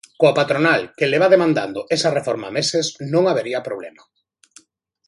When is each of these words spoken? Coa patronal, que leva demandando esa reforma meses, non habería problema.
Coa 0.19 0.37
patronal, 0.39 0.81
que 0.97 1.11
leva 1.13 1.31
demandando 1.35 1.79
esa 1.95 2.13
reforma 2.17 2.53
meses, 2.59 2.85
non 3.13 3.23
habería 3.25 3.65
problema. 3.67 4.03